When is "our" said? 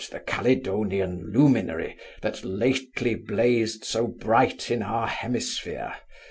4.81-5.05